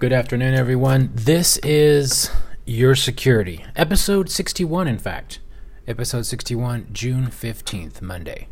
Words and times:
Good 0.00 0.14
afternoon, 0.14 0.54
everyone. 0.54 1.10
This 1.12 1.58
is 1.58 2.30
Your 2.64 2.94
Security, 2.94 3.66
episode 3.76 4.30
61, 4.30 4.88
in 4.88 4.98
fact. 4.98 5.40
Episode 5.86 6.24
61, 6.24 6.86
June 6.90 7.26
15th, 7.26 8.00
Monday. 8.00 8.48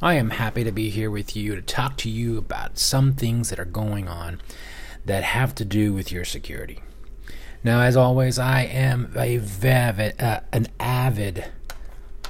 I 0.00 0.14
am 0.14 0.30
happy 0.30 0.64
to 0.64 0.72
be 0.72 0.88
here 0.88 1.10
with 1.10 1.36
you 1.36 1.54
to 1.54 1.60
talk 1.60 1.98
to 1.98 2.08
you 2.08 2.38
about 2.38 2.78
some 2.78 3.12
things 3.12 3.50
that 3.50 3.58
are 3.58 3.66
going 3.66 4.08
on 4.08 4.40
that 5.04 5.22
have 5.22 5.54
to 5.56 5.66
do 5.66 5.92
with 5.92 6.10
your 6.10 6.24
security. 6.24 6.80
Now, 7.62 7.82
as 7.82 7.94
always, 7.94 8.38
I 8.38 8.62
am 8.62 9.12
a 9.14 9.36
vavid, 9.40 10.18
uh, 10.18 10.40
an 10.50 10.68
avid 10.80 11.44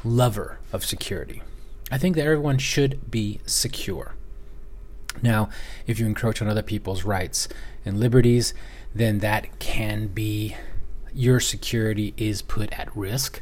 lover 0.02 0.58
of 0.72 0.84
security. 0.84 1.40
I 1.88 1.98
think 1.98 2.16
that 2.16 2.24
everyone 2.24 2.58
should 2.58 3.12
be 3.12 3.38
secure. 3.46 4.16
Now, 5.22 5.48
if 5.86 5.98
you 5.98 6.06
encroach 6.06 6.42
on 6.42 6.48
other 6.48 6.62
people's 6.62 7.04
rights 7.04 7.48
and 7.84 7.98
liberties, 7.98 8.54
then 8.94 9.18
that 9.20 9.58
can 9.58 10.08
be 10.08 10.56
your 11.12 11.40
security 11.40 12.12
is 12.16 12.42
put 12.42 12.72
at 12.72 12.94
risk. 12.96 13.40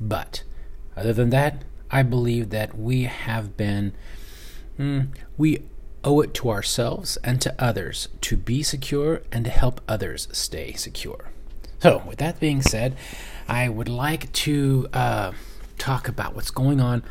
But 0.00 0.42
other 0.96 1.12
than 1.12 1.30
that, 1.30 1.64
I 1.90 2.02
believe 2.02 2.50
that 2.50 2.76
we 2.78 3.04
have 3.04 3.56
been, 3.56 3.92
mm, 4.78 5.08
we 5.36 5.62
owe 6.02 6.20
it 6.20 6.34
to 6.34 6.50
ourselves 6.50 7.16
and 7.24 7.40
to 7.40 7.54
others 7.58 8.08
to 8.20 8.36
be 8.36 8.62
secure 8.62 9.22
and 9.32 9.44
to 9.44 9.50
help 9.50 9.80
others 9.88 10.28
stay 10.32 10.72
secure. 10.72 11.30
So, 11.80 12.02
with 12.06 12.18
that 12.18 12.40
being 12.40 12.62
said, 12.62 12.96
I 13.48 13.68
would 13.68 13.88
like 13.88 14.32
to 14.32 14.88
uh, 14.92 15.32
talk 15.78 16.08
about 16.08 16.34
what's 16.34 16.50
going 16.50 16.80
on 16.80 17.02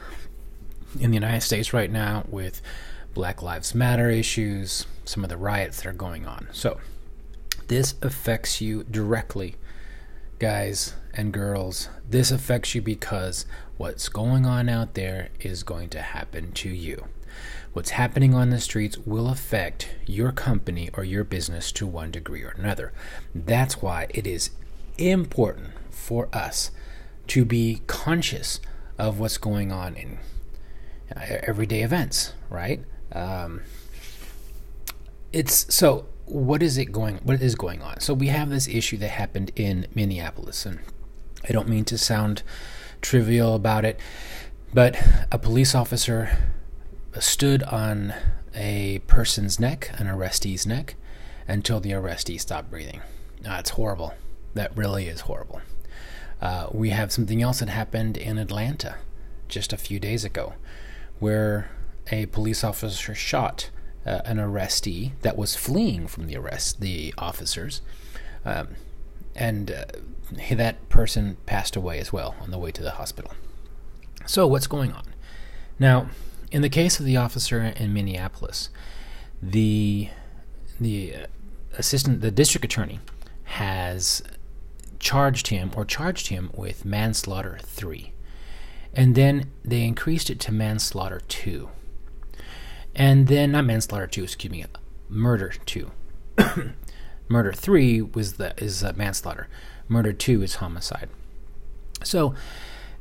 in 0.99 1.11
the 1.11 1.16
United 1.16 1.41
States 1.41 1.73
right 1.73 1.91
now 1.91 2.23
with 2.27 2.61
Black 3.13 3.41
Lives 3.41 3.76
Matter 3.76 4.09
issues, 4.09 4.85
some 5.05 5.23
of 5.23 5.30
the 5.30 5.38
riots 5.38 5.77
that 5.77 5.90
are 5.90 5.94
going 5.94 6.26
on. 6.26 6.48
So, 6.52 6.80
this 7.67 7.95
affects 8.02 8.59
you 8.59 8.84
directly, 8.84 9.55
guys 10.39 10.95
and 11.14 11.31
girls. 11.31 11.89
This 12.09 12.31
affects 12.31 12.75
you 12.75 12.81
because 12.81 13.45
what's 13.78 14.09
going 14.09 14.45
on 14.45 14.67
out 14.67 14.95
there 14.95 15.30
is 15.39 15.64
going 15.64 15.89
to 15.89 16.02
happen 16.02 16.52
to 16.53 16.70
you. 16.70 17.05
What's 17.73 17.92
happening 17.92 18.33
on 18.33 18.50
the 18.50 18.59
streets 18.59 18.97
will 19.00 19.30
affect 19.30 19.89
your 20.05 20.31
company 20.31 20.89
or 20.94 21.03
your 21.03 21.23
business 21.23 21.72
to 21.73 21.88
one 21.88 22.11
degree 22.11 22.44
or 22.44 22.53
another. 22.58 22.94
That's 23.33 23.81
why 23.81 24.08
it 24.09 24.27
is 24.27 24.52
important 24.98 25.72
for 25.89 26.30
us 26.33 26.72
to 27.27 27.45
be 27.45 27.81
conscious 27.88 28.59
of 28.98 29.20
what's 29.20 29.38
going 29.38 29.72
on 29.72 29.95
in 29.95 30.20
uh, 31.16 31.22
everyday 31.44 31.81
events, 31.81 32.33
right? 32.50 32.83
Um, 33.14 33.61
it's 35.31 35.73
so 35.73 36.06
what 36.25 36.64
is 36.64 36.78
it 36.78 36.92
going 36.92 37.17
what 37.23 37.42
is 37.42 37.55
going 37.55 37.81
on? 37.81 38.00
So 38.00 38.14
we 38.14 38.28
have 38.28 38.50
this 38.50 38.67
issue 38.67 38.97
that 38.97 39.09
happened 39.09 39.52
in 39.55 39.88
minneapolis 39.94 40.66
and 40.66 40.80
i 41.47 41.52
don't 41.52 41.67
mean 41.67 41.83
to 41.83 41.97
sound 41.97 42.42
trivial 43.02 43.55
about 43.55 43.83
it 43.83 44.00
but 44.73 44.95
a 45.31 45.38
police 45.38 45.75
officer 45.75 46.38
stood 47.20 47.61
on 47.64 48.14
a 48.55 49.00
person's 49.08 49.59
neck 49.59 49.92
an 49.98 50.08
arrestee's 50.08 50.66
neck 50.66 50.95
until 51.48 51.80
the 51.80 51.92
arrestee 51.92 52.39
stopped 52.39 52.70
breathing. 52.70 53.02
That's 53.42 53.72
horrible. 53.72 54.14
That 54.53 54.75
really 54.77 55.08
is 55.08 55.22
horrible. 55.22 55.61
Uh, 56.42 56.67
we 56.72 56.89
have 56.89 57.11
something 57.11 57.42
else 57.42 57.59
that 57.59 57.70
happened 57.70 58.17
in 58.17 58.38
atlanta 58.38 58.95
just 59.48 59.72
a 59.72 59.77
few 59.77 60.00
days 60.00 60.25
ago 60.25 60.53
where 61.20 61.70
a 62.11 62.25
police 62.27 62.63
officer 62.63 63.15
shot 63.15 63.69
uh, 64.05 64.21
an 64.25 64.37
arrestee 64.37 65.11
that 65.21 65.37
was 65.37 65.55
fleeing 65.55 66.07
from 66.07 66.27
the 66.27 66.35
arrest, 66.35 66.81
the 66.81 67.13
officers, 67.17 67.81
um, 68.45 68.69
and 69.35 69.71
uh, 69.71 69.85
that 70.51 70.89
person 70.89 71.37
passed 71.45 71.75
away 71.75 71.99
as 71.99 72.11
well 72.11 72.35
on 72.41 72.51
the 72.51 72.57
way 72.57 72.71
to 72.71 72.83
the 72.83 72.91
hospital. 72.91 73.31
So, 74.25 74.47
what's 74.47 74.67
going 74.67 74.92
on? 74.92 75.05
Now, 75.80 76.09
in 76.52 76.61
the 76.61 76.69
case 76.69 76.99
of 76.99 77.05
the 77.05 77.17
officer 77.17 77.61
in 77.61 77.93
Minneapolis, 77.93 78.69
the 79.42 80.09
the 80.80 81.15
uh, 81.15 81.25
assistant, 81.77 82.21
the 82.21 82.31
district 82.31 82.65
attorney, 82.65 82.99
has 83.43 84.21
charged 84.99 85.47
him 85.47 85.71
or 85.75 85.86
charged 85.86 86.27
him 86.27 86.49
with 86.53 86.86
manslaughter 86.86 87.59
three, 87.61 88.13
and 88.93 89.15
then 89.15 89.49
they 89.63 89.83
increased 89.83 90.30
it 90.30 90.39
to 90.42 90.52
manslaughter 90.52 91.21
two 91.27 91.69
and 92.95 93.27
then 93.27 93.52
not 93.52 93.65
manslaughter 93.65 94.08
two, 94.08 94.23
excuse 94.23 94.52
me, 94.52 94.65
murder 95.09 95.54
two. 95.65 95.92
murder 97.27 97.54
three 97.54 98.02
was 98.02 98.33
the 98.33 98.54
is 98.64 98.83
uh, 98.83 98.93
manslaughter. 98.95 99.48
Murder 99.87 100.14
two 100.14 100.42
is 100.43 100.55
homicide. 100.55 101.09
So, 102.04 102.36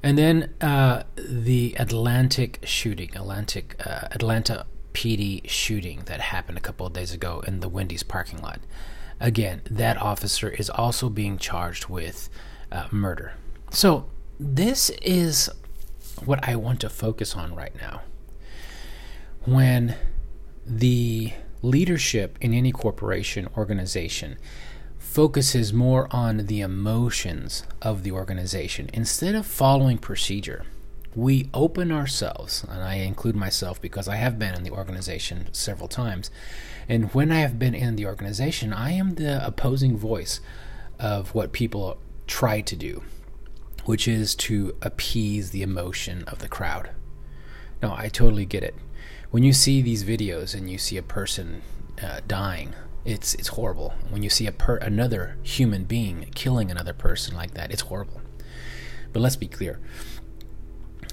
and 0.03 0.17
then 0.17 0.55
uh, 0.61 1.05
the 1.17 1.75
Atlantic 1.79 2.61
shooting, 2.65 3.15
Atlantic 3.15 3.77
uh, 3.85 4.09
Atlanta 4.11 4.67
PD 4.95 5.49
shooting 5.49 6.03
that 6.07 6.21
happened 6.21 6.59
a 6.59 6.61
couple 6.61 6.87
of 6.87 6.93
days 6.93 7.13
ago 7.13 7.43
in 7.47 7.61
the 7.61 7.69
Wendy's 7.69 8.03
parking 8.03 8.41
lot. 8.41 8.61
Again, 9.21 9.63
that 9.71 9.97
officer 9.99 10.49
is 10.49 10.69
also 10.69 11.09
being 11.09 11.39
charged 11.39 11.89
with 11.89 12.29
uh, 12.71 12.89
murder. 12.91 13.35
So 13.71 14.07
this 14.39 14.91
is 15.03 15.49
what 16.25 16.47
I 16.47 16.57
want 16.57 16.81
to 16.81 16.89
focus 16.89 17.37
on 17.37 17.55
right 17.55 17.75
now 17.77 18.03
when 19.45 19.97
the 20.65 21.33
leadership 21.63 22.39
in 22.41 22.53
any 22.53 22.73
corporation 22.73 23.49
organization 23.57 24.37
focuses 24.99 25.73
more 25.73 26.09
on 26.11 26.47
the 26.47 26.61
emotions 26.61 27.65
of 27.81 28.03
the 28.03 28.11
organization 28.11 28.89
instead 28.93 29.35
of 29.35 29.45
following 29.45 29.99
procedure. 29.99 30.65
We 31.15 31.51
open 31.53 31.93
ourselves, 31.93 32.65
and 32.67 32.83
I 32.83 32.95
include 32.95 33.37
myself 33.37 33.81
because 33.81 34.09
I 34.09 34.17
have 34.17 34.39
been 34.39 34.55
in 34.55 34.63
the 34.63 34.71
organization 34.71 35.49
several 35.53 35.89
times. 35.89 36.31
And 36.89 37.13
when 37.13 37.31
I 37.31 37.41
have 37.41 37.59
been 37.59 37.75
in 37.75 37.97
the 37.97 38.07
organization, 38.07 38.73
I 38.73 38.93
am 38.93 39.17
the 39.17 39.47
opposing 39.47 39.99
voice 39.99 40.41
of 40.99 41.35
what 41.35 41.53
people 41.53 41.99
try 42.27 42.63
to 42.63 42.75
do, 42.75 43.03
which 43.85 44.09
is 44.09 44.35
to 44.37 44.75
appease 44.81 45.51
the 45.51 45.63
emotion 45.63 46.25
of 46.27 46.39
the 46.39 46.49
crowd. 46.49 46.91
No, 47.83 47.95
I 47.95 48.09
totally 48.09 48.47
get 48.47 48.63
it 48.63 48.75
when 49.33 49.43
you 49.43 49.53
see 49.55 49.81
these 49.81 50.05
videos 50.05 50.55
and 50.55 50.71
you 50.71 50.77
see 50.77 50.99
a 50.99 51.03
person 51.03 51.63
uh, 52.03 52.21
dying, 52.29 52.75
it's 53.05 53.35
it's 53.35 53.49
horrible. 53.49 53.95
When 54.11 54.23
you 54.23 54.29
see 54.29 54.47
a 54.47 54.53
per- 54.53 54.77
another 54.77 55.39
human 55.43 55.85
being 55.85 56.29
killing 56.35 56.71
another 56.71 56.93
person 56.93 57.35
like 57.35 57.55
that, 57.55 57.73
it's 57.73 57.83
horrible. 57.83 58.21
But 59.13 59.21
let's 59.21 59.37
be 59.37 59.49
clear: 59.49 59.81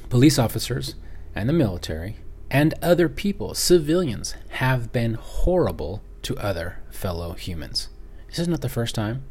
police 0.09 0.37
officers 0.37 0.95
and 1.33 1.47
the 1.47 1.53
military 1.53 2.17
and 2.51 2.73
other 2.81 3.07
people, 3.07 3.53
civilians, 3.53 4.35
have 4.49 4.91
been 4.91 5.13
horrible 5.13 6.03
to 6.23 6.37
other 6.37 6.79
fellow 6.91 7.33
humans. 7.33 7.87
This 8.27 8.39
is 8.39 8.49
not 8.49 8.59
the 8.59 8.67
first 8.67 8.95
time, 8.95 9.23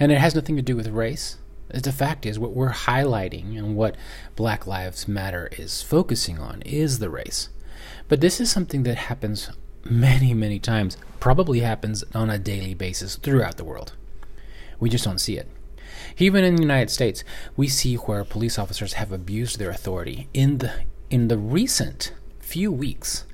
and 0.00 0.10
it 0.10 0.18
has 0.18 0.34
nothing 0.34 0.56
to 0.56 0.62
do 0.62 0.76
with 0.76 0.88
race. 0.88 1.36
The 1.68 1.92
fact 1.92 2.24
is, 2.24 2.38
what 2.38 2.54
we're 2.54 2.72
highlighting 2.72 3.58
and 3.58 3.76
what 3.76 3.96
Black 4.34 4.66
Lives 4.66 5.06
Matter 5.06 5.50
is 5.58 5.82
focusing 5.82 6.38
on 6.38 6.62
is 6.62 7.00
the 7.00 7.10
race. 7.10 7.50
But 8.08 8.20
this 8.20 8.40
is 8.40 8.50
something 8.50 8.82
that 8.84 8.96
happens 8.96 9.50
many, 9.84 10.34
many 10.34 10.58
times, 10.58 10.96
probably 11.20 11.60
happens 11.60 12.04
on 12.14 12.30
a 12.30 12.38
daily 12.38 12.74
basis 12.74 13.16
throughout 13.16 13.56
the 13.56 13.64
world. 13.64 13.94
We 14.80 14.88
just 14.88 15.04
don't 15.04 15.20
see 15.20 15.36
it. 15.36 15.48
Even 16.18 16.44
in 16.44 16.56
the 16.56 16.62
United 16.62 16.90
States, 16.90 17.24
we 17.56 17.68
see 17.68 17.94
where 17.96 18.24
police 18.24 18.58
officers 18.58 18.94
have 18.94 19.12
abused 19.12 19.58
their 19.58 19.70
authority. 19.70 20.28
In 20.34 20.58
the 20.58 20.72
in 21.10 21.28
the 21.28 21.38
recent 21.38 22.12
few 22.38 22.70
weeks, 22.70 23.24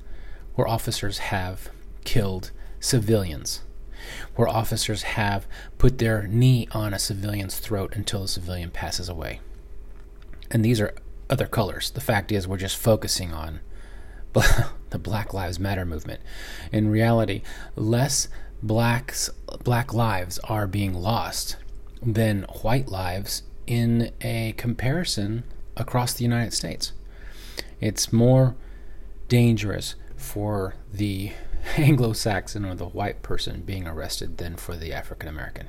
where 0.55 0.67
officers 0.67 1.17
have 1.17 1.69
killed 2.05 2.51
civilians, 2.79 3.61
where 4.35 4.47
officers 4.47 5.03
have 5.03 5.47
put 5.77 5.97
their 5.97 6.27
knee 6.27 6.67
on 6.71 6.93
a 6.93 6.99
civilian's 6.99 7.59
throat 7.59 7.95
until 7.95 8.21
the 8.21 8.27
civilian 8.27 8.71
passes 8.71 9.09
away. 9.09 9.41
And 10.51 10.63
these 10.63 10.79
are 10.79 10.93
other 11.29 11.47
colors. 11.47 11.89
The 11.89 12.01
fact 12.01 12.31
is, 12.31 12.47
we're 12.47 12.57
just 12.57 12.77
focusing 12.77 13.33
on 13.33 13.59
the 14.89 14.99
Black 14.99 15.33
Lives 15.33 15.59
Matter 15.59 15.85
movement. 15.85 16.21
In 16.71 16.89
reality, 16.89 17.41
less 17.75 18.27
blacks 18.61 19.29
black 19.63 19.93
lives 19.93 20.39
are 20.45 20.65
being 20.67 20.93
lost 20.93 21.57
than 22.01 22.43
white 22.61 22.87
lives 22.87 23.43
in 23.67 24.11
a 24.21 24.53
comparison 24.57 25.43
across 25.77 26.13
the 26.13 26.23
United 26.23 26.53
States. 26.53 26.91
It's 27.79 28.11
more 28.11 28.55
dangerous 29.27 29.95
for 30.15 30.75
the 30.91 31.31
Anglo-Saxon 31.77 32.65
or 32.65 32.75
the 32.75 32.85
white 32.85 33.21
person 33.21 33.61
being 33.61 33.87
arrested 33.87 34.37
than 34.37 34.55
for 34.55 34.75
the 34.75 34.93
African 34.93 35.29
American. 35.29 35.67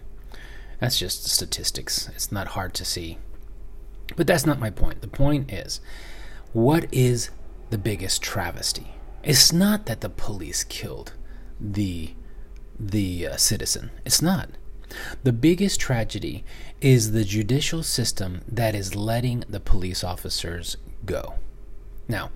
That's 0.81 0.99
just 0.99 1.27
statistics. 1.27 2.09
It's 2.09 2.31
not 2.31 2.49
hard 2.49 2.75
to 2.75 2.85
see. 2.85 3.19
But 4.15 4.27
that's 4.27 4.47
not 4.47 4.61
my 4.61 4.71
point. 4.71 5.01
The 5.01 5.09
point 5.09 5.53
is 5.53 5.81
what 6.53 6.87
is 6.93 7.31
the 7.71 7.79
biggest 7.79 8.23
travesty. 8.23 8.95
It's 9.23 9.53
not 9.53 9.87
that 9.87 10.01
the 10.01 10.09
police 10.09 10.65
killed 10.65 11.13
the 11.61 12.15
the 12.79 13.27
uh, 13.27 13.37
citizen. 13.37 13.91
It's 14.05 14.21
not. 14.21 14.51
The 15.25 15.33
biggest 15.33 15.81
tragedy 15.81 16.45
is 16.81 17.13
the 17.13 17.25
judicial 17.25 17.83
system 17.83 18.43
that 18.47 18.75
is 18.75 18.95
letting 18.95 19.45
the 19.49 19.61
police 19.61 20.05
officers 20.05 20.77
go. 21.05 21.35
Now, 22.07 22.31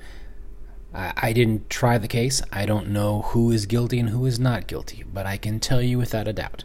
I, 0.94 1.12
I 1.16 1.32
didn't 1.32 1.70
try 1.70 1.98
the 1.98 2.08
case. 2.08 2.42
I 2.50 2.66
don't 2.66 2.88
know 2.88 3.22
who 3.22 3.50
is 3.50 3.66
guilty 3.66 4.00
and 4.00 4.08
who 4.08 4.26
is 4.26 4.40
not 4.40 4.66
guilty, 4.66 5.04
but 5.12 5.26
I 5.26 5.36
can 5.36 5.60
tell 5.60 5.82
you 5.82 5.98
without 5.98 6.26
a 6.26 6.32
doubt 6.32 6.64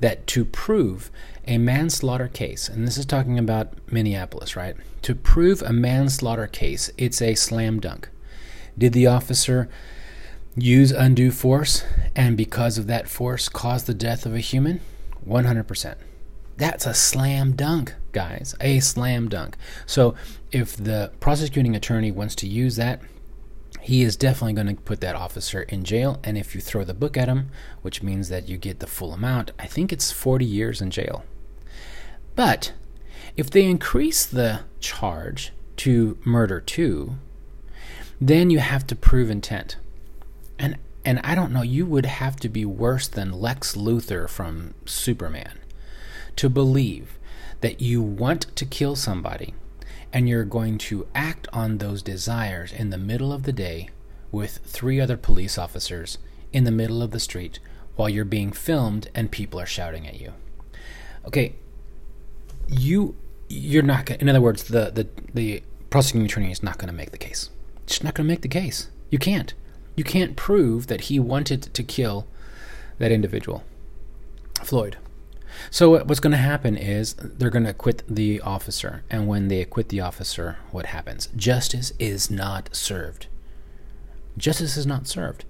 that 0.00 0.26
to 0.28 0.44
prove 0.44 1.10
a 1.46 1.58
manslaughter 1.58 2.28
case, 2.28 2.68
and 2.68 2.86
this 2.86 2.98
is 2.98 3.06
talking 3.06 3.38
about 3.38 3.72
Minneapolis, 3.90 4.56
right? 4.56 4.76
To 5.02 5.14
prove 5.14 5.62
a 5.62 5.72
manslaughter 5.72 6.46
case, 6.46 6.90
it's 6.98 7.22
a 7.22 7.34
slam 7.34 7.80
dunk. 7.80 8.08
Did 8.76 8.92
the 8.92 9.06
officer 9.06 9.68
use 10.56 10.90
undue 10.90 11.30
force 11.30 11.84
and 12.14 12.36
because 12.36 12.76
of 12.76 12.86
that 12.88 13.08
force 13.08 13.48
cause 13.48 13.84
the 13.84 13.94
death 13.94 14.26
of 14.26 14.34
a 14.34 14.40
human? 14.40 14.80
100%. 15.26 15.94
That's 16.56 16.86
a 16.86 16.94
slam 16.94 17.52
dunk, 17.52 17.94
guys. 18.12 18.54
A 18.60 18.80
slam 18.80 19.28
dunk. 19.28 19.56
So 19.86 20.14
if 20.52 20.76
the 20.76 21.10
prosecuting 21.20 21.74
attorney 21.74 22.10
wants 22.10 22.34
to 22.36 22.46
use 22.46 22.76
that, 22.76 23.00
he 23.80 24.02
is 24.02 24.16
definitely 24.16 24.52
going 24.52 24.76
to 24.76 24.82
put 24.82 25.00
that 25.00 25.16
officer 25.16 25.62
in 25.62 25.84
jail. 25.84 26.20
And 26.22 26.36
if 26.36 26.54
you 26.54 26.60
throw 26.60 26.84
the 26.84 26.94
book 26.94 27.16
at 27.16 27.28
him, 27.28 27.50
which 27.82 28.02
means 28.02 28.28
that 28.28 28.48
you 28.48 28.56
get 28.56 28.80
the 28.80 28.86
full 28.86 29.12
amount, 29.12 29.52
I 29.58 29.66
think 29.66 29.92
it's 29.92 30.12
40 30.12 30.44
years 30.44 30.80
in 30.80 30.90
jail. 30.90 31.24
But 32.36 32.72
if 33.36 33.50
they 33.50 33.64
increase 33.64 34.26
the 34.26 34.60
charge 34.80 35.52
to 35.78 36.18
murder 36.24 36.60
two, 36.60 37.14
then 38.20 38.50
you 38.50 38.58
have 38.58 38.86
to 38.88 38.94
prove 38.94 39.30
intent. 39.30 39.76
And 40.58 40.76
and 41.02 41.20
I 41.24 41.34
don't 41.34 41.52
know, 41.52 41.62
you 41.62 41.86
would 41.86 42.04
have 42.04 42.36
to 42.36 42.48
be 42.50 42.66
worse 42.66 43.08
than 43.08 43.32
Lex 43.32 43.74
Luthor 43.74 44.28
from 44.28 44.74
Superman 44.84 45.58
to 46.36 46.50
believe 46.50 47.18
that 47.62 47.80
you 47.80 48.02
want 48.02 48.54
to 48.56 48.66
kill 48.66 48.96
somebody 48.96 49.54
and 50.12 50.28
you're 50.28 50.44
going 50.44 50.78
to 50.78 51.06
act 51.14 51.48
on 51.52 51.78
those 51.78 52.02
desires 52.02 52.72
in 52.72 52.90
the 52.90 52.98
middle 52.98 53.32
of 53.32 53.44
the 53.44 53.52
day 53.52 53.88
with 54.32 54.58
three 54.64 55.00
other 55.00 55.16
police 55.16 55.58
officers 55.58 56.18
in 56.52 56.64
the 56.64 56.70
middle 56.70 57.02
of 57.02 57.10
the 57.10 57.20
street 57.20 57.58
while 57.96 58.08
you're 58.08 58.24
being 58.24 58.52
filmed 58.52 59.08
and 59.14 59.30
people 59.30 59.60
are 59.60 59.66
shouting 59.66 60.06
at 60.06 60.20
you. 60.20 60.32
Okay, 61.26 61.54
you 62.68 63.16
you're 63.48 63.82
not 63.82 64.06
going 64.06 64.20
in 64.20 64.28
other 64.28 64.40
words 64.40 64.64
the 64.64 64.90
the 64.90 65.08
the 65.34 65.62
prosecuting 65.90 66.26
attorney 66.26 66.52
is 66.52 66.62
not 66.62 66.78
going 66.78 66.88
to 66.88 66.94
make 66.94 67.10
the 67.10 67.18
case. 67.18 67.50
Just 67.86 68.04
not 68.04 68.14
going 68.14 68.26
to 68.26 68.32
make 68.32 68.42
the 68.42 68.48
case. 68.48 68.88
You 69.10 69.18
can't. 69.18 69.52
You 69.96 70.04
can't 70.04 70.36
prove 70.36 70.86
that 70.86 71.02
he 71.02 71.18
wanted 71.18 71.62
to 71.74 71.82
kill 71.82 72.26
that 72.98 73.10
individual. 73.10 73.64
Floyd. 74.62 74.96
So 75.70 76.04
what's 76.04 76.20
going 76.20 76.32
to 76.32 76.36
happen 76.36 76.76
is 76.76 77.14
they're 77.14 77.50
going 77.50 77.64
to 77.64 77.70
acquit 77.70 78.02
the 78.08 78.40
officer, 78.40 79.02
and 79.10 79.26
when 79.26 79.48
they 79.48 79.60
acquit 79.60 79.88
the 79.88 80.00
officer, 80.00 80.58
what 80.70 80.86
happens? 80.86 81.28
Justice 81.36 81.92
is 81.98 82.30
not 82.30 82.74
served. 82.74 83.26
Justice 84.36 84.76
is 84.76 84.86
not 84.86 85.06
served. 85.06 85.44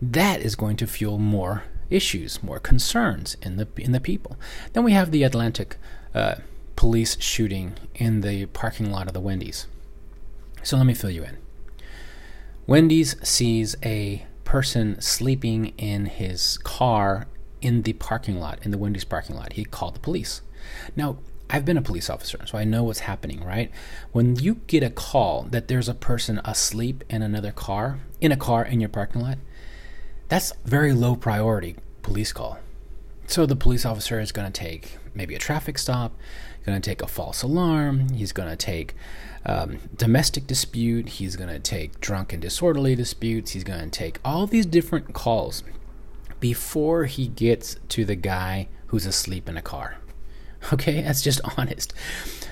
That 0.00 0.40
is 0.40 0.56
going 0.56 0.76
to 0.78 0.86
fuel 0.86 1.18
more 1.18 1.64
issues, 1.90 2.42
more 2.42 2.58
concerns 2.58 3.36
in 3.42 3.56
the 3.56 3.68
in 3.76 3.92
the 3.92 4.00
people. 4.00 4.36
Then 4.72 4.84
we 4.84 4.92
have 4.92 5.10
the 5.10 5.22
Atlantic 5.22 5.76
uh, 6.14 6.36
police 6.74 7.16
shooting 7.20 7.74
in 7.94 8.20
the 8.20 8.46
parking 8.46 8.90
lot 8.90 9.06
of 9.06 9.14
the 9.14 9.20
Wendy's. 9.20 9.66
So 10.62 10.76
let 10.76 10.86
me 10.86 10.94
fill 10.94 11.10
you 11.10 11.24
in. 11.24 11.38
Wendy's 12.66 13.16
sees 13.26 13.76
a 13.84 14.26
person 14.44 15.00
sleeping 15.00 15.72
in 15.78 16.06
his 16.06 16.58
car 16.58 17.26
in 17.66 17.82
the 17.82 17.94
parking 17.94 18.38
lot, 18.38 18.60
in 18.62 18.70
the 18.70 18.78
Wendy's 18.78 19.04
parking 19.04 19.34
lot. 19.34 19.54
He 19.54 19.64
called 19.64 19.96
the 19.96 20.00
police. 20.00 20.40
Now, 20.94 21.18
I've 21.50 21.64
been 21.64 21.76
a 21.76 21.82
police 21.82 22.08
officer, 22.08 22.38
so 22.46 22.56
I 22.56 22.62
know 22.62 22.84
what's 22.84 23.00
happening, 23.00 23.42
right? 23.42 23.72
When 24.12 24.36
you 24.36 24.60
get 24.68 24.84
a 24.84 24.90
call 24.90 25.48
that 25.50 25.66
there's 25.66 25.88
a 25.88 25.94
person 25.94 26.40
asleep 26.44 27.02
in 27.10 27.22
another 27.22 27.50
car, 27.50 27.98
in 28.20 28.30
a 28.30 28.36
car 28.36 28.64
in 28.64 28.78
your 28.78 28.88
parking 28.88 29.20
lot, 29.20 29.38
that's 30.28 30.52
very 30.64 30.92
low 30.92 31.16
priority 31.16 31.74
police 32.02 32.32
call. 32.32 32.58
So 33.26 33.46
the 33.46 33.56
police 33.56 33.84
officer 33.84 34.20
is 34.20 34.30
going 34.30 34.50
to 34.50 34.60
take 34.60 34.98
maybe 35.12 35.34
a 35.34 35.40
traffic 35.40 35.76
stop, 35.76 36.16
going 36.64 36.80
to 36.80 36.90
take 36.90 37.02
a 37.02 37.08
false 37.08 37.42
alarm, 37.42 38.10
he's 38.10 38.30
going 38.30 38.48
to 38.48 38.56
take 38.56 38.94
um, 39.44 39.78
domestic 39.96 40.46
dispute, 40.46 41.08
he's 41.08 41.34
going 41.34 41.50
to 41.50 41.58
take 41.58 42.00
drunk 42.00 42.32
and 42.32 42.40
disorderly 42.40 42.94
disputes, 42.94 43.52
he's 43.52 43.64
going 43.64 43.80
to 43.80 43.90
take 43.90 44.20
all 44.24 44.46
these 44.46 44.66
different 44.66 45.14
calls 45.14 45.64
before 46.46 47.06
he 47.06 47.26
gets 47.26 47.74
to 47.88 48.04
the 48.04 48.14
guy 48.14 48.68
who's 48.86 49.04
asleep 49.04 49.48
in 49.48 49.56
a 49.56 49.62
car. 49.62 49.96
Okay, 50.72 51.02
that's 51.02 51.22
just 51.22 51.40
honest. 51.56 51.92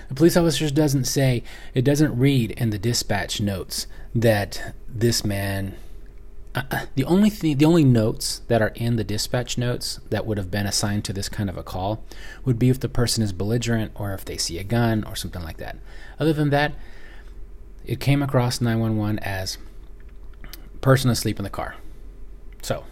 The 0.09 0.15
police 0.15 0.37
officer 0.37 0.71
doesn't 0.71 1.05
say, 1.05 1.43
it 1.75 1.83
doesn't 1.83 2.17
read 2.17 2.53
in 2.53 2.71
the 2.71 2.79
dispatch 2.79 3.41
notes 3.41 3.89
that 4.15 4.75
this 4.89 5.25
man. 5.25 5.75
Uh, 6.55 6.63
uh, 6.71 6.87
the 6.95 7.05
only 7.05 7.31
thing, 7.31 7.57
the 7.59 7.65
only 7.65 7.83
notes 7.83 8.43
that 8.47 8.63
are 8.63 8.73
in 8.77 8.95
the 8.95 9.03
dispatch 9.03 9.59
notes 9.59 9.99
that 10.11 10.27
would 10.27 10.39
have 10.39 10.51
been 10.51 10.67
assigned 10.67 11.05
to 11.07 11.13
this 11.13 11.29
kind 11.29 11.49
of 11.51 11.57
a 11.57 11.65
call 11.65 12.05
would 12.45 12.59
be 12.59 12.69
if 12.69 12.79
the 12.79 12.89
person 12.89 13.25
is 13.25 13.33
belligerent 13.33 13.91
or 13.97 14.13
if 14.13 14.25
they 14.25 14.37
see 14.37 14.59
a 14.59 14.65
gun 14.65 15.03
or 15.05 15.17
something 15.17 15.43
like 15.43 15.57
that. 15.57 15.77
Other 16.21 16.33
than 16.33 16.51
that, 16.51 16.75
it 17.85 17.99
came 17.99 18.23
across 18.23 18.61
911 18.61 19.19
as 19.21 19.59
person 20.81 21.11
asleep 21.11 21.39
in 21.41 21.45
the 21.45 21.51
car. 21.51 21.75
So 22.63 22.85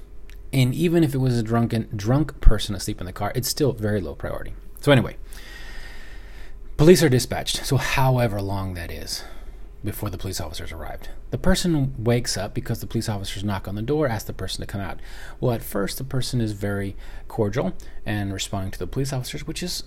and 0.53 0.75
even 0.75 1.03
if 1.03 1.15
it 1.15 1.19
was 1.19 1.39
a 1.39 1.43
drunken 1.43 1.89
drunk 1.95 2.41
person 2.41 2.75
asleep 2.75 3.01
in 3.01 3.07
the 3.07 3.13
car, 3.13 3.33
it's 3.35 3.49
still 3.49 3.73
very 3.73 4.01
low 4.01 4.15
priority. 4.15 4.53
So 4.81 4.93
anyway, 4.93 5.17
police 6.77 7.03
are 7.03 7.09
dispatched. 7.09 7.65
So 7.65 7.77
however 7.77 8.41
long 8.43 8.75
that 8.75 8.91
is 8.91 9.25
before 9.85 10.11
the 10.11 10.19
police 10.19 10.41
officers 10.41 10.73
arrived. 10.73 11.09
The 11.31 11.39
person 11.39 11.95
wakes 12.03 12.37
up 12.37 12.55
because 12.55 12.81
the 12.81 12.87
police 12.87 13.09
officers 13.09 13.43
knock 13.43 13.67
on 13.67 13.75
the 13.75 13.83
door, 13.83 14.07
ask 14.07 14.27
the 14.27 14.33
person 14.33 14.61
to 14.61 14.67
come 14.67 14.81
out. 14.81 15.01
Well, 15.41 15.53
at 15.53 15.63
first, 15.63 15.99
the 15.99 16.05
person 16.05 16.41
is 16.41 16.53
very 16.53 16.97
cordial 17.29 17.75
and 18.07 18.33
responding 18.33 18.71
to 18.73 18.79
the 18.79 18.87
police 18.87 19.13
officers, 19.13 19.47
which 19.47 19.63
is 19.63 19.85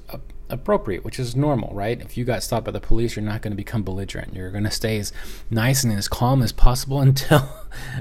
appropriate, 0.49 1.03
which 1.03 1.19
is 1.19 1.35
normal, 1.35 1.73
right? 1.73 2.01
If 2.01 2.17
you 2.17 2.25
got 2.25 2.43
stopped 2.43 2.65
by 2.65 2.71
the 2.71 2.79
police, 2.79 3.15
you're 3.15 3.25
not 3.25 3.41
going 3.41 3.51
to 3.51 3.57
become 3.57 3.83
belligerent. 3.83 4.33
You're 4.33 4.51
going 4.51 4.63
to 4.63 4.71
stay 4.71 4.99
as 4.99 5.13
nice 5.49 5.83
and 5.83 5.93
as 5.93 6.07
calm 6.07 6.41
as 6.41 6.51
possible 6.51 6.99
until 7.01 7.49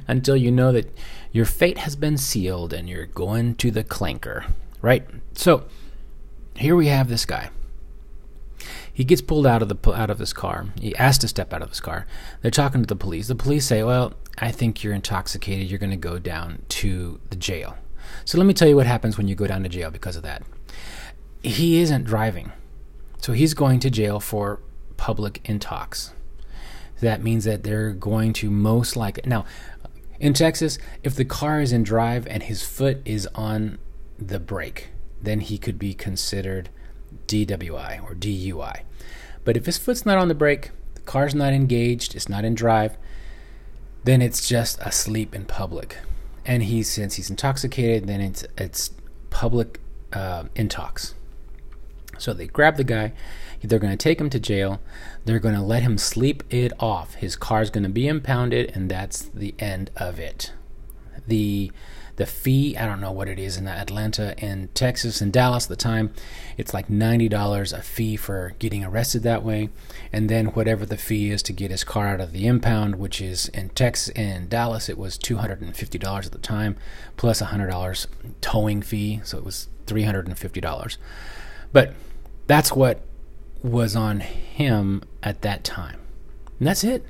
until 0.08 0.36
you 0.36 0.50
know 0.50 0.72
that 0.72 0.96
your 1.32 1.44
fate 1.44 1.78
has 1.78 1.96
been 1.96 2.16
sealed 2.16 2.72
and 2.72 2.88
you're 2.88 3.06
going 3.06 3.54
to 3.56 3.70
the 3.70 3.84
clanker, 3.84 4.46
right? 4.82 5.06
So 5.34 5.64
here 6.56 6.76
we 6.76 6.86
have 6.88 7.08
this 7.08 7.24
guy. 7.24 7.50
He 8.94 9.04
gets 9.04 9.20
pulled 9.20 9.46
out 9.46 9.60
of 9.60 9.68
the 9.68 9.92
out 9.92 10.08
of 10.08 10.20
his 10.20 10.32
car. 10.32 10.68
He 10.80 10.94
asked 10.96 11.20
to 11.22 11.28
step 11.28 11.52
out 11.52 11.62
of 11.62 11.68
his 11.68 11.80
car. 11.80 12.06
They're 12.40 12.50
talking 12.50 12.80
to 12.80 12.86
the 12.86 12.96
police. 12.96 13.26
The 13.26 13.34
police 13.34 13.66
say, 13.66 13.82
"Well, 13.82 14.14
I 14.38 14.52
think 14.52 14.82
you're 14.82 14.94
intoxicated. 14.94 15.68
You're 15.68 15.80
going 15.80 15.90
to 15.90 15.96
go 15.96 16.18
down 16.18 16.62
to 16.68 17.20
the 17.28 17.36
jail." 17.36 17.76
So 18.24 18.38
let 18.38 18.46
me 18.46 18.54
tell 18.54 18.68
you 18.68 18.76
what 18.76 18.86
happens 18.86 19.18
when 19.18 19.26
you 19.26 19.34
go 19.34 19.48
down 19.48 19.64
to 19.64 19.68
jail 19.68 19.90
because 19.90 20.14
of 20.14 20.22
that. 20.22 20.42
He 21.42 21.80
isn't 21.80 22.04
driving. 22.04 22.52
So 23.20 23.32
he's 23.32 23.52
going 23.52 23.80
to 23.80 23.90
jail 23.90 24.20
for 24.20 24.60
public 24.96 25.42
intox. 25.44 26.12
That 27.00 27.22
means 27.22 27.44
that 27.44 27.64
they're 27.64 27.92
going 27.92 28.32
to 28.34 28.50
most 28.50 28.96
likely 28.96 29.24
now 29.26 29.44
in 30.20 30.32
Texas, 30.32 30.78
if 31.02 31.16
the 31.16 31.24
car 31.24 31.60
is 31.60 31.72
in 31.72 31.82
drive 31.82 32.26
and 32.28 32.42
his 32.44 32.62
foot 32.62 33.02
is 33.04 33.28
on 33.34 33.78
the 34.18 34.38
brake, 34.38 34.90
then 35.20 35.40
he 35.40 35.58
could 35.58 35.78
be 35.78 35.94
considered 35.94 36.70
DWI 37.26 38.02
or 38.02 38.14
DUI. 38.14 38.82
But 39.44 39.56
if 39.56 39.66
his 39.66 39.78
foot's 39.78 40.06
not 40.06 40.18
on 40.18 40.28
the 40.28 40.34
brake, 40.34 40.70
the 40.94 41.00
car's 41.02 41.34
not 41.34 41.52
engaged, 41.52 42.14
it's 42.14 42.28
not 42.28 42.44
in 42.44 42.54
drive, 42.54 42.96
then 44.04 44.22
it's 44.22 44.48
just 44.48 44.78
asleep 44.80 45.34
in 45.34 45.44
public. 45.44 45.98
And 46.46 46.62
he, 46.62 46.82
since 46.82 47.14
he's 47.14 47.30
intoxicated, 47.30 48.06
then 48.06 48.20
it's 48.20 48.44
it's 48.58 48.90
public 49.30 49.80
uh, 50.12 50.44
intox. 50.54 51.14
So 52.18 52.32
they 52.32 52.46
grab 52.46 52.76
the 52.76 52.84
guy. 52.84 53.12
They're 53.62 53.78
going 53.78 53.96
to 53.96 54.02
take 54.02 54.20
him 54.20 54.28
to 54.30 54.38
jail. 54.38 54.80
They're 55.24 55.38
going 55.38 55.54
to 55.54 55.62
let 55.62 55.82
him 55.82 55.96
sleep 55.96 56.42
it 56.50 56.72
off. 56.78 57.14
His 57.14 57.34
car's 57.34 57.70
going 57.70 57.84
to 57.84 57.90
be 57.90 58.06
impounded, 58.06 58.70
and 58.74 58.90
that's 58.90 59.22
the 59.22 59.54
end 59.58 59.90
of 59.96 60.18
it. 60.18 60.52
The 61.26 61.72
the 62.16 62.26
fee, 62.26 62.76
I 62.76 62.86
don't 62.86 63.00
know 63.00 63.10
what 63.10 63.28
it 63.28 63.38
is 63.38 63.56
in 63.56 63.66
Atlanta 63.66 64.34
and 64.38 64.72
Texas 64.74 65.20
and 65.20 65.32
Dallas 65.32 65.64
at 65.64 65.68
the 65.68 65.76
time. 65.76 66.14
It's 66.56 66.72
like 66.72 66.88
$90 66.88 67.72
a 67.76 67.82
fee 67.82 68.16
for 68.16 68.54
getting 68.58 68.84
arrested 68.84 69.22
that 69.24 69.42
way. 69.42 69.70
And 70.12 70.28
then 70.28 70.46
whatever 70.46 70.86
the 70.86 70.96
fee 70.96 71.30
is 71.30 71.42
to 71.44 71.52
get 71.52 71.70
his 71.70 71.82
car 71.82 72.06
out 72.06 72.20
of 72.20 72.32
the 72.32 72.46
impound, 72.46 72.96
which 72.96 73.20
is 73.20 73.48
in 73.48 73.70
Texas 73.70 74.10
in 74.10 74.48
Dallas, 74.48 74.88
it 74.88 74.98
was 74.98 75.18
$250 75.18 76.26
at 76.26 76.32
the 76.32 76.38
time, 76.38 76.76
plus 77.16 77.40
a 77.40 77.46
$100 77.46 78.06
towing 78.40 78.82
fee. 78.82 79.20
So 79.24 79.38
it 79.38 79.44
was 79.44 79.68
$350. 79.86 80.96
But 81.72 81.94
that's 82.46 82.72
what 82.72 83.00
was 83.62 83.96
on 83.96 84.20
him 84.20 85.02
at 85.22 85.42
that 85.42 85.64
time. 85.64 85.98
And 86.58 86.68
that's 86.68 86.84
it. 86.84 87.04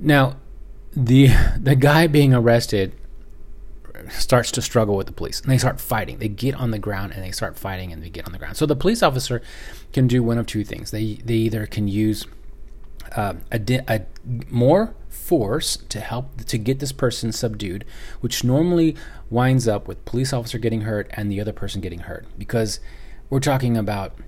Now, 0.00 0.36
the 0.98 1.28
the 1.56 1.76
guy 1.76 2.06
being 2.06 2.34
arrested 2.34 2.92
starts 4.10 4.50
to 4.52 4.62
struggle 4.62 4.96
with 4.96 5.06
the 5.06 5.12
police 5.12 5.40
and 5.40 5.50
they 5.50 5.58
start 5.58 5.80
fighting. 5.80 6.18
They 6.18 6.28
get 6.28 6.54
on 6.54 6.70
the 6.70 6.78
ground 6.78 7.12
and 7.12 7.22
they 7.22 7.30
start 7.30 7.58
fighting 7.58 7.92
and 7.92 8.02
they 8.02 8.10
get 8.10 8.26
on 8.26 8.32
the 8.32 8.38
ground. 8.38 8.56
So 8.56 8.66
the 8.66 8.76
police 8.76 9.02
officer 9.02 9.42
can 9.92 10.06
do 10.06 10.22
one 10.22 10.38
of 10.38 10.46
two 10.46 10.64
things. 10.64 10.90
They 10.90 11.14
they 11.24 11.34
either 11.34 11.66
can 11.66 11.88
use 11.88 12.26
uh, 13.16 13.34
a, 13.52 13.80
a 13.88 14.00
more 14.50 14.94
force 15.08 15.76
to 15.76 16.00
help 16.00 16.44
to 16.44 16.58
get 16.58 16.80
this 16.80 16.92
person 16.92 17.32
subdued, 17.32 17.84
which 18.20 18.42
normally 18.42 18.96
winds 19.30 19.68
up 19.68 19.86
with 19.86 20.04
police 20.04 20.32
officer 20.32 20.58
getting 20.58 20.82
hurt 20.82 21.08
and 21.12 21.30
the 21.30 21.40
other 21.40 21.52
person 21.52 21.80
getting 21.80 22.00
hurt 22.00 22.26
because 22.36 22.80
we're 23.30 23.40
talking 23.40 23.76
about 23.76 24.18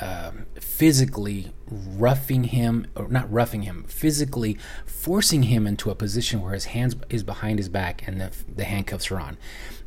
uh, 0.00 0.32
physically 0.58 1.52
roughing 1.66 2.44
him, 2.44 2.86
or 2.94 3.08
not 3.08 3.30
roughing 3.30 3.62
him, 3.62 3.84
physically 3.84 4.56
forcing 4.86 5.44
him 5.44 5.66
into 5.66 5.90
a 5.90 5.94
position 5.94 6.40
where 6.40 6.54
his 6.54 6.66
hands 6.66 6.96
is 7.08 7.22
behind 7.22 7.58
his 7.58 7.68
back 7.68 8.06
and 8.06 8.20
the, 8.20 8.30
the 8.54 8.64
handcuffs 8.64 9.10
are 9.10 9.20
on. 9.20 9.36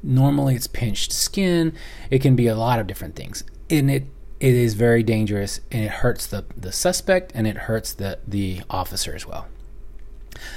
Normally, 0.01 0.55
it's 0.55 0.67
pinched 0.67 1.11
skin. 1.11 1.73
It 2.11 2.21
can 2.21 2.35
be 2.35 2.47
a 2.47 2.55
lot 2.55 2.79
of 2.79 2.87
different 2.87 3.15
things, 3.15 3.43
and 3.69 3.89
it 3.89 4.05
it 4.39 4.55
is 4.55 4.73
very 4.73 5.03
dangerous, 5.03 5.61
and 5.71 5.85
it 5.85 5.91
hurts 5.91 6.27
the 6.27 6.45
the 6.55 6.71
suspect 6.71 7.31
and 7.33 7.47
it 7.47 7.57
hurts 7.57 7.93
the 7.93 8.19
the 8.27 8.61
officer 8.69 9.15
as 9.15 9.25
well. 9.25 9.47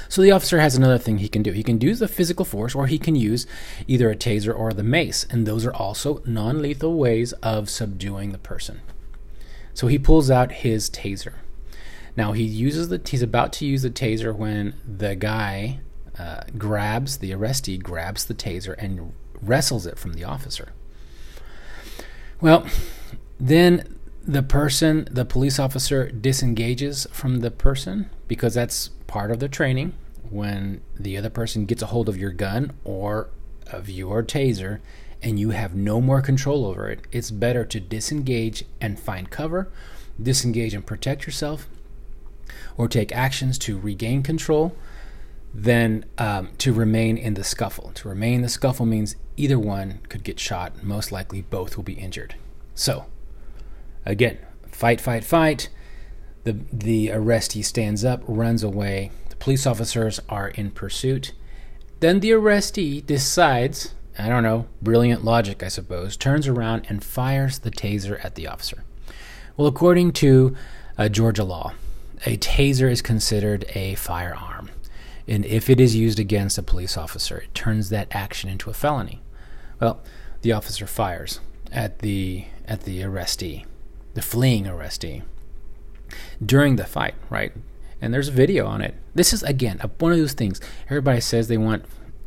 So 0.09 0.21
the 0.21 0.31
officer 0.31 0.59
has 0.59 0.75
another 0.75 0.97
thing 0.97 1.19
he 1.19 1.29
can 1.29 1.43
do. 1.43 1.51
He 1.51 1.63
can 1.63 1.79
use 1.79 1.99
the 1.99 2.07
physical 2.07 2.45
force, 2.45 2.75
or 2.75 2.87
he 2.87 2.99
can 2.99 3.15
use 3.15 3.47
either 3.87 4.09
a 4.09 4.15
taser 4.15 4.57
or 4.57 4.73
the 4.73 4.83
mace, 4.83 5.25
and 5.29 5.45
those 5.45 5.65
are 5.65 5.73
also 5.73 6.21
non-lethal 6.25 6.97
ways 6.97 7.31
of 7.33 7.69
subduing 7.69 8.31
the 8.31 8.37
person. 8.37 8.81
So 9.77 9.85
he 9.85 9.99
pulls 9.99 10.31
out 10.31 10.51
his 10.51 10.89
taser. 10.89 11.35
Now 12.15 12.31
he 12.31 12.41
uses 12.41 12.89
the 12.89 12.99
he's 13.07 13.21
about 13.21 13.53
to 13.53 13.65
use 13.67 13.83
the 13.83 13.91
taser 13.91 14.35
when 14.35 14.73
the 14.83 15.15
guy 15.15 15.81
uh, 16.17 16.41
grabs 16.57 17.19
the 17.19 17.29
arrestee 17.29 17.79
grabs 17.79 18.25
the 18.25 18.33
taser 18.33 18.73
and 18.79 19.13
wrestles 19.39 19.85
it 19.85 19.99
from 19.99 20.13
the 20.13 20.23
officer. 20.23 20.73
Well, 22.41 22.65
then 23.39 23.99
the 24.23 24.41
person, 24.41 25.07
the 25.11 25.25
police 25.25 25.59
officer 25.59 26.09
disengages 26.09 27.05
from 27.11 27.41
the 27.41 27.51
person 27.51 28.09
because 28.27 28.55
that's 28.55 28.87
part 29.05 29.29
of 29.29 29.39
the 29.39 29.47
training. 29.47 29.93
When 30.31 30.81
the 30.99 31.17
other 31.17 31.29
person 31.29 31.67
gets 31.67 31.83
a 31.83 31.87
hold 31.87 32.09
of 32.09 32.17
your 32.17 32.31
gun 32.31 32.71
or 32.83 33.29
of 33.67 33.91
your 33.91 34.23
taser, 34.23 34.79
and 35.21 35.39
you 35.39 35.49
have 35.51 35.75
no 35.75 35.99
more 35.99 36.21
control 36.21 36.65
over 36.65 36.89
it, 36.89 37.01
it's 37.11 37.31
better 37.31 37.65
to 37.65 37.79
disengage 37.79 38.63
and 38.79 38.99
find 38.99 39.29
cover, 39.29 39.71
disengage 40.21 40.73
and 40.73 40.85
protect 40.85 41.25
yourself, 41.25 41.67
or 42.77 42.87
take 42.87 43.11
actions 43.11 43.57
to 43.57 43.79
regain 43.79 44.23
control 44.23 44.75
than 45.53 46.05
um, 46.17 46.49
to 46.59 46.71
remain 46.73 47.17
in 47.17 47.33
the 47.33 47.43
scuffle. 47.43 47.91
To 47.95 48.09
remain 48.09 48.35
in 48.35 48.41
the 48.43 48.49
scuffle 48.49 48.85
means 48.85 49.15
either 49.35 49.57
one 49.57 49.99
could 50.09 50.23
get 50.23 50.39
shot, 50.39 50.83
most 50.83 51.11
likely 51.11 51.41
both 51.41 51.75
will 51.75 51.83
be 51.83 51.93
injured. 51.93 52.35
So, 52.75 53.05
again, 54.05 54.37
fight, 54.71 55.01
fight, 55.01 55.23
fight. 55.23 55.69
The, 56.43 56.57
the 56.71 57.07
arrestee 57.07 57.65
stands 57.65 58.05
up, 58.05 58.21
runs 58.27 58.63
away. 58.63 59.11
The 59.29 59.35
police 59.37 59.65
officers 59.65 60.19
are 60.29 60.49
in 60.49 60.71
pursuit. 60.71 61.33
Then 61.99 62.19
the 62.19 62.31
arrestee 62.31 63.03
decides 63.05 63.95
I 64.19 64.29
don't 64.29 64.43
know, 64.43 64.67
brilliant 64.81 65.23
logic, 65.23 65.61
I 65.61 65.67
suppose, 65.67 66.17
turns 66.17 66.47
around 66.47 66.85
and 66.89 67.03
fires 67.03 67.59
the 67.59 67.71
taser 67.71 68.23
at 68.25 68.35
the 68.35 68.47
officer. 68.47 68.83
Well, 69.55 69.67
according 69.67 70.13
to 70.13 70.55
uh, 70.97 71.09
Georgia 71.09 71.43
law, 71.43 71.73
a 72.25 72.37
taser 72.37 72.89
is 72.89 73.01
considered 73.01 73.65
a 73.75 73.95
firearm. 73.95 74.69
And 75.27 75.45
if 75.45 75.69
it 75.69 75.79
is 75.79 75.95
used 75.95 76.19
against 76.19 76.57
a 76.57 76.63
police 76.63 76.97
officer, 76.97 77.37
it 77.37 77.53
turns 77.53 77.89
that 77.89 78.07
action 78.11 78.49
into 78.49 78.69
a 78.69 78.73
felony. 78.73 79.21
Well, 79.79 80.01
the 80.41 80.51
officer 80.51 80.87
fires 80.87 81.39
at 81.71 81.99
the 81.99 82.45
at 82.65 82.81
the 82.81 83.01
arrestee, 83.01 83.65
the 84.13 84.21
fleeing 84.21 84.65
arrestee, 84.65 85.23
during 86.43 86.77
the 86.77 86.85
fight, 86.85 87.15
right? 87.29 87.51
And 88.01 88.13
there's 88.13 88.29
a 88.29 88.33
video 88.33 88.65
on 88.65 88.81
it. 88.81 88.95
This 89.13 89.33
is 89.33 89.43
again 89.43 89.79
one 89.99 90.11
of 90.11 90.17
those 90.17 90.33
things. 90.33 90.61
Everybody 90.85 91.19
says 91.19 91.47
they 91.47 91.57
want 91.57 91.83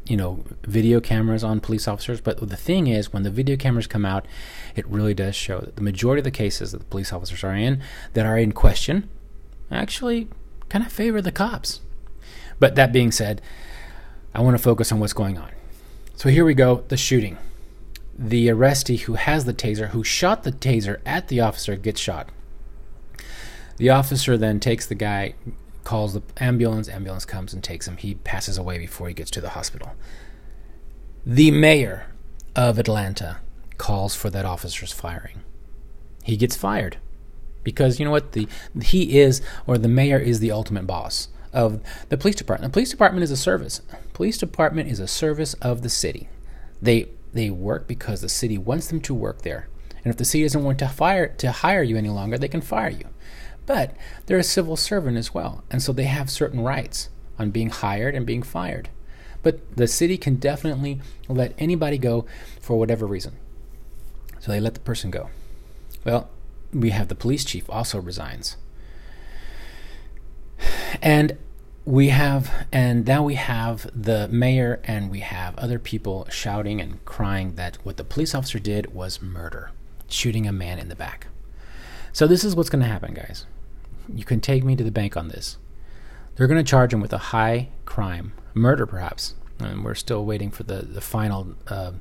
you 0.07 0.17
know 0.17 0.45
video 0.63 1.01
cameras 1.01 1.45
on 1.45 1.61
police 1.61 1.87
officers 1.87 2.21
but 2.21 2.49
the 2.49 2.57
thing 2.57 2.87
is 2.87 3.13
when 3.13 3.23
the 3.23 3.31
video 3.31 3.57
cameras 3.57 3.87
come 3.87 4.05
out 4.05 4.27
it 4.75 4.87
really 4.87 5.15
does 5.15 5.37
show 5.37 5.61
that 5.61 5.77
the 5.77 5.83
majority 5.83 6.21
of 6.21 6.25
the 6.25 6.31
cases 6.31 6.73
that 6.73 6.79
the 6.79 6.85
police 6.87 7.13
officers 7.13 7.45
are 7.45 7.55
in 7.55 7.81
that 8.15 8.27
are 8.27 8.39
in 8.39 8.51
question 8.51 9.09
actually 9.71 10.29
kind 10.69 10.85
of 10.85 10.93
favor 10.93 11.21
the 11.21 11.33
cops. 11.33 11.81
But 12.59 12.75
that 12.77 12.93
being 12.93 13.13
said 13.13 13.43
i 14.33 14.41
want 14.41 14.57
to 14.57 14.63
focus 14.63 14.93
on 14.93 15.01
what's 15.01 15.13
going 15.13 15.37
on. 15.37 15.51
So 16.15 16.29
here 16.29 16.45
we 16.45 16.55
go 16.55 16.85
the 16.89 16.97
shooting. 16.97 17.37
The 18.17 18.49
arrestee 18.49 19.01
who 19.01 19.15
has 19.15 19.45
the 19.45 19.55
taser 19.55 19.89
who 19.89 20.05
shot 20.05 20.45
the 20.45 20.53
taser 20.53 21.01
at 21.05 21.29
the 21.29 21.41
officer 21.41 21.77
gets 21.77 22.01
shot. 22.01 22.29
The 23.79 23.91
officer 23.91 24.37
then 24.37 24.61
takes 24.61 24.87
the 24.87 24.95
guy 24.95 25.35
calls 25.85 26.15
the 26.15 26.23
ambulance. 26.39 26.89
Ambulance 26.89 27.25
comes 27.25 27.53
and 27.53 27.63
takes 27.63 27.87
him. 27.87 27.97
He 27.97 28.15
passes 28.15 28.59
away 28.59 28.79
before 28.79 29.09
he 29.09 29.15
gets 29.15 29.31
to 29.33 29.41
the 29.41 29.51
hospital. 29.51 29.93
The 31.25 31.51
mayor 31.51 32.07
of 32.57 32.79
Atlanta 32.79 33.39
calls 33.79 34.15
for 34.15 34.31
that 34.31 34.45
officer's 34.45 34.93
firing. 34.93 35.43
He 36.23 36.37
gets 36.37 36.57
fired 36.57 36.99
because 37.63 37.99
you 37.99 38.05
know 38.05 38.11
what 38.11 38.33
the 38.33 38.49
he 38.83 39.19
is 39.19 39.43
or 39.67 39.79
the 39.79 39.89
mayor 39.89 40.19
is 40.19 40.41
the 40.41 40.51
ultimate 40.51 40.87
boss 40.87 41.29
of 41.53 41.81
the 42.09 42.17
police 42.17 42.37
department. 42.37 42.73
The 42.73 42.77
police 42.77 42.91
department 42.91 43.25
is 43.25 43.31
a 43.31 43.37
service. 43.37 43.83
Police 44.13 44.39
department 44.39 44.89
is 44.89 45.01
a 45.01 45.09
service 45.09 45.55
of 45.55 45.83
the 45.83 45.89
city. 45.89 46.29
They 46.81 47.09
they 47.33 47.51
work 47.51 47.87
because 47.87 48.21
the 48.21 48.29
city 48.29 48.59
wants 48.59 48.89
them 48.89 49.01
to 49.03 49.15
work 49.15 49.43
there. 49.43 49.69
And 50.05 50.11
if 50.11 50.17
the 50.17 50.25
city 50.25 50.45
doesn't 50.45 50.65
want 50.65 50.79
to 50.79 50.89
fire 50.89 51.29
to 51.29 51.53
hire 51.53 51.83
you 51.83 51.97
any 51.97 52.09
longer, 52.09 52.39
they 52.39 52.49
can 52.49 52.61
fire 52.61 52.91
you. 52.91 53.07
But 53.67 53.97
they're 54.27 54.39
a 54.39 54.45
civil 54.45 54.77
servant 54.77 55.17
as 55.17 55.33
well, 55.33 55.65
and 55.71 55.83
so 55.83 55.93
they 55.93 56.05
have 56.05 56.31
certain 56.31 56.61
rights 56.61 57.09
on 57.39 57.51
being 57.51 57.71
hired 57.71 58.15
and 58.15 58.27
being 58.27 58.43
fired. 58.43 58.89
But 59.43 59.77
the 59.77 59.87
city 59.87 60.19
can 60.19 60.37
definitely 60.37 61.01
let 61.29 61.55
anybody 61.59 61.99
go 61.99 62.27
for 62.61 62.79
whatever 62.79 63.07
reason. 63.07 63.37
So 64.41 64.53
they 64.53 64.61
let 64.61 64.75
the 64.75 64.81
person 64.81 65.11
go. 65.11 65.31
Well, 66.05 66.29
we 66.73 66.91
have 66.91 67.09
the 67.09 67.15
police 67.15 67.45
chief 67.45 67.69
also 67.69 68.01
resigns. 68.01 68.57
And 71.03 71.39
we 71.85 72.09
have, 72.09 72.67
and 72.71 73.07
now 73.07 73.23
we 73.23 73.35
have 73.35 73.91
the 73.95 74.29
mayor 74.29 74.81
and 74.85 75.11
we 75.11 75.21
have 75.21 75.57
other 75.57 75.79
people 75.79 76.27
shouting 76.31 76.81
and 76.81 77.05
crying 77.05 77.55
that 77.55 77.79
what 77.83 77.97
the 77.97 78.05
police 78.05 78.35
officer 78.35 78.59
did 78.59 78.95
was 78.95 79.23
murder, 79.23 79.71
shooting 80.09 80.47
a 80.47 80.53
man 80.53 80.79
in 80.79 80.89
the 80.89 80.97
back. 80.97 81.29
So 82.13 82.27
this 82.27 82.45
is 82.45 82.57
what's 82.57 82.71
going 82.71 82.83
to 82.83 82.89
happen, 82.89 83.15
guys 83.15 83.47
you 84.15 84.25
can 84.25 84.41
take 84.41 84.65
me 84.65 84.77
to 84.77 84.85
the 84.85 84.91
bank 84.91 85.17
on 85.17 85.29
this. 85.29 85.57
They're 86.37 86.47
going 86.47 86.63
to 86.63 86.69
charge 86.69 86.93
him 86.93 87.01
with 87.01 87.13
a 87.13 87.19
high 87.19 87.69
crime, 87.85 88.33
murder 88.55 88.87
perhaps. 88.87 89.35
And 89.59 89.85
we're 89.85 89.95
still 89.95 90.25
waiting 90.25 90.51
for 90.51 90.63
the, 90.63 90.83
the 90.83 91.01
final 91.01 91.55
uh, 91.69 91.93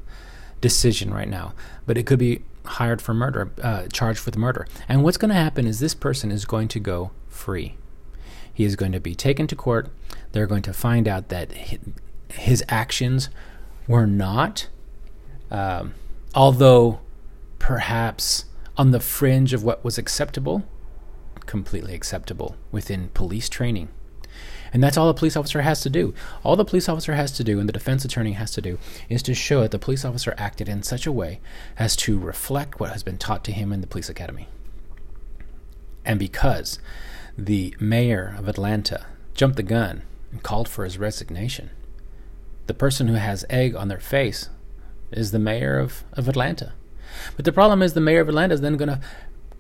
decision 0.62 1.14
right 1.14 1.28
now. 1.28 1.54
But 1.86 1.98
it 1.98 2.06
could 2.06 2.20
be 2.20 2.44
hired 2.66 3.02
for 3.02 3.14
murder, 3.14 3.52
uh, 3.62 3.88
charged 3.92 4.26
with 4.26 4.38
murder. 4.38 4.68
And 4.88 5.04
what's 5.04 5.18
going 5.18 5.30
to 5.30 5.36
happen 5.36 5.68
is 5.68 5.80
this 5.80 5.96
person 5.96 6.32
is 6.32 6.46
going 6.46 6.70
to 6.70 6.80
go 6.80 7.12
free. 7.28 7.76
He 8.54 8.64
is 8.64 8.76
going 8.76 8.92
to 8.94 9.00
be 9.00 9.16
taken 9.16 9.48
to 9.48 9.56
court. 9.56 9.90
They're 10.32 10.48
going 10.48 10.62
to 10.64 10.74
find 10.74 11.08
out 11.08 11.30
that 11.30 11.52
his 12.30 12.64
actions 12.70 13.30
were 13.88 14.08
not, 14.08 14.68
um, 15.50 15.96
although 16.36 17.00
perhaps 17.58 18.46
on 18.80 18.92
the 18.92 19.00
fringe 19.02 19.52
of 19.52 19.62
what 19.62 19.84
was 19.84 19.98
acceptable, 19.98 20.64
completely 21.46 21.94
acceptable 21.94 22.56
within 22.72 23.10
police 23.10 23.50
training. 23.50 23.90
And 24.72 24.82
that's 24.82 24.96
all 24.96 25.10
a 25.10 25.14
police 25.14 25.36
officer 25.36 25.64
has 25.64 25.82
to 25.82 25.90
do. 25.90 26.14
All 26.46 26.56
the 26.56 26.64
police 26.64 26.88
officer 26.88 27.14
has 27.16 27.34
to 27.34 27.44
do 27.44 27.60
and 27.60 27.68
the 27.68 27.74
defense 27.74 28.06
attorney 28.06 28.32
has 28.34 28.52
to 28.52 28.62
do 28.62 28.80
is 29.10 29.22
to 29.24 29.34
show 29.34 29.64
that 29.64 29.72
the 29.72 29.80
police 29.80 30.06
officer 30.06 30.34
acted 30.38 30.70
in 30.70 30.82
such 30.82 31.06
a 31.06 31.12
way 31.12 31.42
as 31.78 31.98
to 31.98 32.18
reflect 32.18 32.80
what 32.80 32.92
has 32.94 33.04
been 33.04 33.18
taught 33.18 33.44
to 33.44 33.52
him 33.52 33.74
in 33.74 33.82
the 33.82 33.88
police 33.88 34.08
academy. 34.08 34.48
And 36.06 36.18
because 36.18 36.80
the 37.38 37.76
mayor 37.82 38.34
of 38.38 38.48
Atlanta 38.48 39.08
jumped 39.34 39.58
the 39.58 39.64
gun 39.64 40.04
and 40.32 40.42
called 40.42 40.70
for 40.70 40.86
his 40.86 40.98
resignation, 40.98 41.70
the 42.68 42.74
person 42.74 43.10
who 43.10 43.16
has 43.16 43.44
egg 43.50 43.76
on 43.76 43.90
their 43.90 44.00
face 44.00 44.48
is 45.12 45.32
the 45.32 45.40
mayor 45.40 45.78
of, 45.80 46.06
of 46.14 46.30
Atlanta. 46.30 46.72
But 47.36 47.46
the 47.46 47.52
problem 47.52 47.82
is 47.82 47.94
the 47.94 48.02
mayor 48.02 48.22
of 48.22 48.30
Atlanta 48.30 48.54
is 48.54 48.62
then 48.62 48.78
going 48.78 48.90
to 48.90 49.02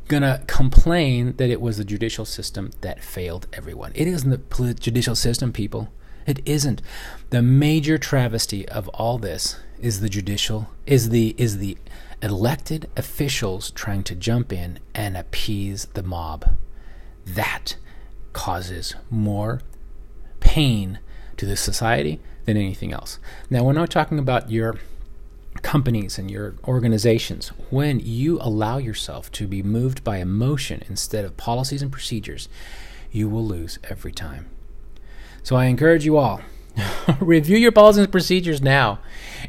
going 0.08 0.24
to 0.24 0.42
complain 0.48 1.36
that 1.38 1.52
it 1.52 1.62
was 1.62 1.78
the 1.78 1.86
judicial 1.86 2.26
system 2.26 2.72
that 2.82 3.04
failed 3.04 3.46
everyone. 3.54 3.92
It 3.94 4.08
isn't 4.08 4.50
the 4.50 4.74
judicial 4.74 5.16
system, 5.16 5.54
people. 5.54 5.94
It 6.26 6.42
isn't. 6.46 6.82
The 7.30 7.44
major 7.44 7.98
travesty 7.98 8.68
of 8.68 8.88
all 8.90 9.20
this 9.20 9.58
is 9.80 10.02
the 10.02 10.10
judicial 10.10 10.70
is 10.86 11.10
the 11.10 11.36
is 11.38 11.60
the 11.60 11.78
elected 12.22 12.90
officials 12.98 13.72
trying 13.72 14.04
to 14.04 14.16
jump 14.16 14.52
in 14.52 14.80
and 14.94 15.16
appease 15.16 15.86
the 15.94 16.04
mob. 16.04 16.58
That 17.26 17.78
causes 18.34 18.96
more 19.10 19.62
pain 20.40 21.00
to 21.38 21.46
the 21.46 21.56
society 21.56 22.20
than 22.46 22.58
anything 22.58 22.94
else. 22.94 23.20
Now, 23.50 23.64
we're 23.64 23.74
not 23.74 23.90
talking 23.90 24.20
about 24.20 24.52
your 24.52 24.76
companies 25.62 26.18
and 26.18 26.30
your 26.30 26.56
organizations, 26.68 27.50
when 27.70 28.00
you 28.00 28.40
allow 28.42 28.78
yourself 28.78 29.32
to 29.34 29.48
be 29.48 29.62
moved 29.64 30.04
by 30.04 30.18
emotion 30.18 30.84
instead 30.88 31.26
of 31.26 31.38
policies 31.38 31.82
and 31.82 31.92
procedures, 31.92 32.50
you 33.12 33.28
will 33.28 33.46
lose 33.46 33.80
every 33.90 34.12
time. 34.12 34.48
So 35.44 35.56
I 35.56 35.66
encourage 35.66 36.06
you 36.06 36.18
all 36.18 36.42
review 37.20 37.58
your 37.58 37.72
policies 37.72 38.04
and 38.04 38.12
procedures 38.12 38.62
now. 38.62 39.00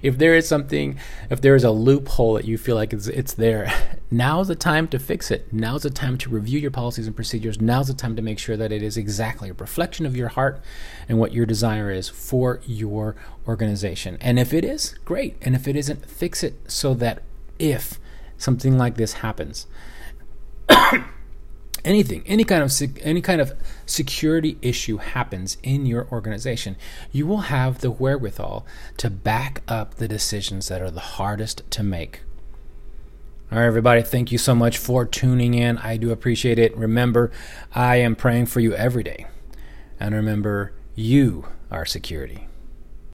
If 0.02 0.18
there 0.18 0.34
is 0.34 0.48
something, 0.48 0.98
if 1.30 1.40
there 1.40 1.54
is 1.54 1.64
a 1.64 1.70
loophole 1.70 2.34
that 2.34 2.44
you 2.44 2.58
feel 2.58 2.76
like 2.76 2.92
it's, 2.92 3.06
it's 3.06 3.34
there, 3.34 3.99
now's 4.10 4.48
the 4.48 4.54
time 4.54 4.88
to 4.88 4.98
fix 4.98 5.30
it. 5.30 5.52
Now's 5.52 5.82
the 5.82 5.90
time 5.90 6.18
to 6.18 6.30
review 6.30 6.58
your 6.58 6.70
policies 6.70 7.06
and 7.06 7.14
procedures. 7.14 7.60
Now's 7.60 7.88
the 7.88 7.94
time 7.94 8.16
to 8.16 8.22
make 8.22 8.38
sure 8.38 8.56
that 8.56 8.72
it 8.72 8.82
is 8.82 8.96
exactly 8.96 9.50
a 9.50 9.54
reflection 9.54 10.06
of 10.06 10.16
your 10.16 10.28
heart 10.28 10.60
and 11.08 11.18
what 11.18 11.32
your 11.32 11.46
desire 11.46 11.90
is 11.90 12.08
for 12.08 12.60
your 12.66 13.16
organization. 13.46 14.16
And 14.20 14.38
if 14.38 14.52
it 14.52 14.64
is, 14.64 14.94
great. 15.04 15.36
And 15.42 15.54
if 15.54 15.68
it 15.68 15.76
isn't, 15.76 16.08
fix 16.08 16.42
it 16.42 16.70
so 16.70 16.94
that 16.94 17.22
if 17.58 17.98
something 18.36 18.78
like 18.78 18.96
this 18.96 19.14
happens, 19.14 19.66
anything 21.84 22.22
any 22.26 22.44
kind 22.44 22.62
of 22.62 22.72
any 23.00 23.20
kind 23.20 23.40
of 23.40 23.54
security 23.86 24.58
issue 24.62 24.98
happens 24.98 25.56
in 25.62 25.86
your 25.86 26.06
organization 26.12 26.76
you 27.10 27.26
will 27.26 27.42
have 27.42 27.80
the 27.80 27.90
wherewithal 27.90 28.66
to 28.96 29.08
back 29.08 29.62
up 29.66 29.94
the 29.94 30.08
decisions 30.08 30.68
that 30.68 30.82
are 30.82 30.90
the 30.90 31.00
hardest 31.00 31.62
to 31.70 31.82
make 31.82 32.20
all 33.52 33.58
right 33.58 33.66
everybody 33.66 34.02
thank 34.02 34.30
you 34.30 34.38
so 34.38 34.54
much 34.54 34.78
for 34.78 35.04
tuning 35.04 35.54
in. 35.54 35.78
I 35.78 35.96
do 35.96 36.12
appreciate 36.12 36.58
it. 36.58 36.76
Remember 36.76 37.32
i 37.74 37.96
am 37.96 38.14
praying 38.14 38.46
for 38.46 38.60
you 38.60 38.74
every 38.74 39.02
day. 39.02 39.26
And 39.98 40.14
remember 40.14 40.72
you 40.94 41.46
are 41.70 41.84
security 41.84 42.46